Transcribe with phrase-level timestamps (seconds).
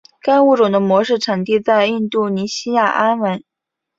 [0.19, 3.43] 该物种的模式产地在印度尼西亚安汶。